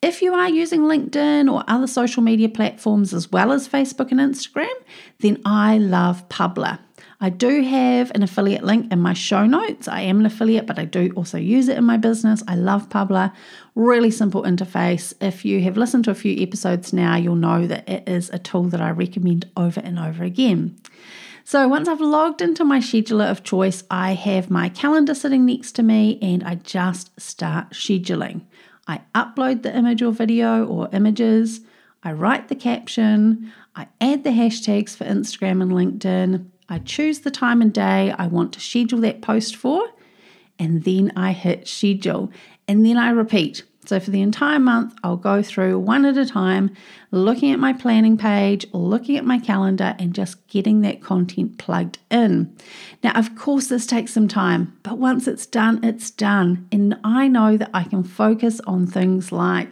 If 0.00 0.22
you 0.22 0.34
are 0.34 0.48
using 0.48 0.82
LinkedIn 0.82 1.52
or 1.52 1.64
other 1.66 1.88
social 1.88 2.22
media 2.22 2.48
platforms 2.48 3.12
as 3.12 3.32
well 3.32 3.50
as 3.50 3.68
Facebook 3.68 4.12
and 4.12 4.20
Instagram, 4.20 4.72
then 5.18 5.42
I 5.44 5.78
love 5.78 6.28
Publer. 6.28 6.78
I 7.20 7.30
do 7.30 7.62
have 7.62 8.12
an 8.14 8.22
affiliate 8.22 8.62
link 8.62 8.92
in 8.92 9.00
my 9.00 9.14
show 9.14 9.46
notes. 9.46 9.88
I 9.88 10.02
am 10.02 10.20
an 10.20 10.26
affiliate, 10.26 10.66
but 10.66 10.78
I 10.78 10.84
do 10.84 11.12
also 11.16 11.38
use 11.38 11.68
it 11.68 11.78
in 11.78 11.84
my 11.84 11.96
business. 11.96 12.42
I 12.46 12.56
love 12.56 12.88
Publer. 12.90 13.32
Really 13.74 14.10
simple 14.10 14.42
interface. 14.42 15.14
If 15.20 15.44
you 15.44 15.62
have 15.62 15.78
listened 15.78 16.04
to 16.04 16.10
a 16.10 16.14
few 16.14 16.42
episodes 16.42 16.92
now, 16.92 17.16
you'll 17.16 17.36
know 17.36 17.66
that 17.66 17.88
it 17.88 18.06
is 18.06 18.28
a 18.30 18.38
tool 18.38 18.64
that 18.64 18.82
I 18.82 18.90
recommend 18.90 19.50
over 19.56 19.80
and 19.80 19.98
over 19.98 20.24
again. 20.24 20.76
So 21.44 21.68
once 21.68 21.88
I've 21.88 22.00
logged 22.00 22.42
into 22.42 22.64
my 22.64 22.80
scheduler 22.80 23.30
of 23.30 23.44
choice, 23.44 23.84
I 23.90 24.14
have 24.14 24.50
my 24.50 24.68
calendar 24.68 25.14
sitting 25.14 25.46
next 25.46 25.72
to 25.72 25.82
me 25.82 26.18
and 26.20 26.42
I 26.42 26.56
just 26.56 27.18
start 27.20 27.70
scheduling. 27.70 28.42
I 28.88 29.02
upload 29.14 29.62
the 29.62 29.76
image 29.76 30.02
or 30.02 30.10
video 30.10 30.66
or 30.66 30.88
images, 30.92 31.60
I 32.02 32.12
write 32.12 32.48
the 32.48 32.56
caption, 32.56 33.52
I 33.74 33.86
add 34.00 34.24
the 34.24 34.30
hashtags 34.30 34.96
for 34.96 35.04
Instagram 35.04 35.62
and 35.62 35.70
LinkedIn, 35.70 36.46
I 36.68 36.78
choose 36.78 37.20
the 37.20 37.30
time 37.30 37.62
and 37.62 37.72
day 37.72 38.14
I 38.18 38.26
want 38.26 38.52
to 38.54 38.60
schedule 38.60 39.00
that 39.00 39.22
post 39.22 39.56
for, 39.56 39.88
and 40.58 40.84
then 40.84 41.12
I 41.16 41.32
hit 41.32 41.68
schedule, 41.68 42.30
and 42.66 42.84
then 42.84 42.96
I 42.96 43.10
repeat. 43.10 43.62
So 43.84 44.00
for 44.00 44.10
the 44.10 44.20
entire 44.20 44.58
month, 44.58 44.94
I'll 45.04 45.16
go 45.16 45.42
through 45.42 45.78
one 45.78 46.04
at 46.04 46.16
a 46.16 46.26
time, 46.26 46.74
looking 47.12 47.52
at 47.52 47.60
my 47.60 47.72
planning 47.72 48.16
page, 48.16 48.66
looking 48.72 49.16
at 49.16 49.24
my 49.24 49.38
calendar, 49.38 49.94
and 50.00 50.12
just 50.12 50.44
getting 50.48 50.80
that 50.80 51.00
content 51.00 51.58
plugged 51.58 51.98
in. 52.10 52.52
Now, 53.04 53.12
of 53.12 53.36
course, 53.36 53.68
this 53.68 53.86
takes 53.86 54.12
some 54.12 54.26
time, 54.26 54.76
but 54.82 54.98
once 54.98 55.28
it's 55.28 55.46
done, 55.46 55.84
it's 55.84 56.10
done. 56.10 56.66
And 56.72 56.98
I 57.04 57.28
know 57.28 57.56
that 57.56 57.70
I 57.72 57.84
can 57.84 58.02
focus 58.02 58.60
on 58.66 58.88
things 58.88 59.30
like 59.30 59.70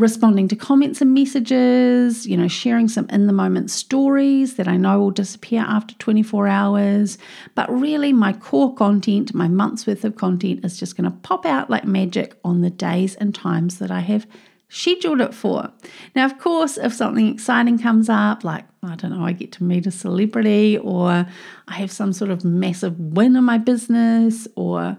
responding 0.00 0.48
to 0.48 0.56
comments 0.56 1.00
and 1.00 1.14
messages, 1.14 2.26
you 2.26 2.36
know, 2.36 2.48
sharing 2.48 2.88
some 2.88 3.08
in 3.10 3.26
the 3.26 3.32
moment 3.32 3.70
stories 3.70 4.56
that 4.56 4.66
I 4.66 4.76
know 4.76 4.98
will 4.98 5.10
disappear 5.10 5.60
after 5.60 5.94
24 5.96 6.48
hours. 6.48 7.18
But 7.54 7.70
really, 7.70 8.12
my 8.12 8.32
core 8.32 8.74
content, 8.74 9.34
my 9.34 9.48
month's 9.48 9.86
worth 9.86 10.04
of 10.04 10.16
content, 10.16 10.64
is 10.64 10.78
just 10.78 10.96
going 10.96 11.10
to 11.10 11.16
pop 11.18 11.46
out 11.46 11.70
like 11.70 11.84
magic 11.84 12.36
on 12.44 12.62
the 12.62 12.70
days 12.70 13.14
and 13.16 13.34
times 13.34 13.78
that 13.78 13.90
I 13.90 14.00
have 14.00 14.26
scheduled 14.68 15.20
it 15.20 15.34
for. 15.34 15.70
Now, 16.14 16.24
of 16.24 16.38
course, 16.38 16.78
if 16.78 16.94
something 16.94 17.28
exciting 17.28 17.78
comes 17.78 18.08
up, 18.08 18.44
like 18.44 18.64
I 18.82 18.94
don't 18.94 19.10
know, 19.10 19.26
I 19.26 19.32
get 19.32 19.52
to 19.52 19.64
meet 19.64 19.86
a 19.86 19.90
celebrity 19.90 20.78
or 20.78 21.26
I 21.68 21.74
have 21.74 21.90
some 21.90 22.12
sort 22.12 22.30
of 22.30 22.44
massive 22.44 22.98
win 22.98 23.36
in 23.36 23.44
my 23.44 23.58
business 23.58 24.48
or 24.56 24.96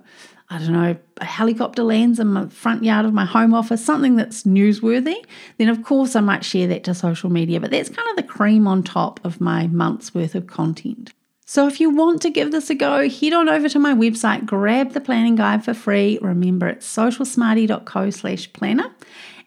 I 0.51 0.57
don't 0.57 0.73
know, 0.73 0.97
a 1.21 1.25
helicopter 1.25 1.81
lands 1.81 2.19
in 2.19 2.33
the 2.33 2.49
front 2.49 2.83
yard 2.83 3.05
of 3.05 3.13
my 3.13 3.23
home 3.23 3.53
office, 3.53 3.83
something 3.83 4.17
that's 4.17 4.43
newsworthy, 4.43 5.15
then 5.57 5.69
of 5.69 5.81
course 5.81 6.13
I 6.13 6.19
might 6.19 6.43
share 6.43 6.67
that 6.67 6.83
to 6.83 6.93
social 6.93 7.29
media. 7.29 7.61
But 7.61 7.71
that's 7.71 7.87
kind 7.87 8.07
of 8.09 8.17
the 8.17 8.23
cream 8.23 8.67
on 8.67 8.83
top 8.83 9.21
of 9.23 9.39
my 9.39 9.67
month's 9.67 10.13
worth 10.13 10.35
of 10.35 10.47
content. 10.47 11.13
So 11.45 11.67
if 11.67 11.79
you 11.79 11.89
want 11.89 12.21
to 12.23 12.29
give 12.29 12.51
this 12.51 12.69
a 12.69 12.75
go, 12.75 13.09
head 13.09 13.31
on 13.31 13.47
over 13.47 13.69
to 13.69 13.79
my 13.79 13.93
website, 13.93 14.45
grab 14.45 14.91
the 14.91 14.99
planning 14.99 15.35
guide 15.35 15.63
for 15.63 15.73
free. 15.73 16.19
Remember, 16.21 16.67
it's 16.67 16.97
socialsmarty.co 16.97 18.09
slash 18.09 18.51
planner. 18.51 18.91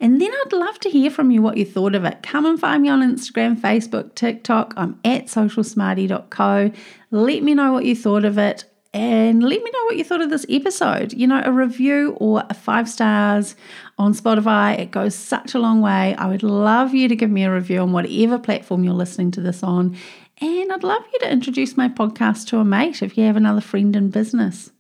And 0.01 0.23
then 0.23 0.31
I'd 0.33 0.53
love 0.55 0.81
to 0.81 0.91
hear 0.91 1.11
from 1.11 1.31
you 1.31 1.43
what 1.43 1.59
you 1.59 1.67
thought 1.67 1.95
of 1.95 2.07
it. 2.07 2.23
Come 2.23 2.47
and 2.47 2.59
find 2.59 2.83
me 2.83 2.89
on 2.89 3.01
Instagram, 3.01 3.61
Facebook, 3.61 4.15
TikTok. 4.15 4.73
I'm 4.77 4.99
at 5.05 5.27
socialsmarty.co. 5.27 6.73
Let 7.11 7.43
me 7.43 7.55
know 7.55 7.75
what 7.75 7.85
you 7.85 7.95
thought 7.95 8.25
of 8.25 8.39
it 8.39 8.65
and 8.95 9.43
let 9.43 9.61
me 9.61 9.71
know 9.73 9.85
what 9.87 9.97
you 9.97 10.05
thought 10.05 10.21
of 10.21 10.31
this 10.31 10.47
episode. 10.49 11.13
You 11.13 11.27
know, 11.27 11.43
a 11.45 11.51
review 11.51 12.17
or 12.21 12.45
a 12.49 12.55
five 12.55 12.89
stars 12.89 13.57
on 13.99 14.15
Spotify, 14.15 14.79
it 14.79 14.93
goes 14.93 15.17
such 15.17 15.53
a 15.53 15.59
long 15.59 15.81
way. 15.81 16.15
I 16.15 16.29
would 16.29 16.45
love 16.45 16.95
you 16.95 17.09
to 17.09 17.17
give 17.17 17.31
me 17.31 17.43
a 17.43 17.53
review 17.53 17.81
on 17.81 17.93
whatever 17.93 18.39
platform 18.39 18.85
you're 18.85 18.95
listening 18.95 19.33
to 19.33 19.41
this 19.41 19.65
on. 19.65 19.97
And 20.41 20.73
I'd 20.73 20.85
love 20.85 21.03
you 21.13 21.19
to 21.21 21.31
introduce 21.31 21.77
my 21.77 21.89
podcast 21.89 22.47
to 22.49 22.59
a 22.59 22.65
mate 22.65 23.03
if 23.03 23.19
you 23.19 23.25
have 23.25 23.37
another 23.37 23.61
friend 23.61 23.95
in 23.97 24.11
business. 24.11 24.71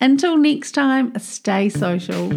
Until 0.00 0.36
next 0.36 0.72
time, 0.72 1.16
stay 1.20 1.68
social. 1.68 2.32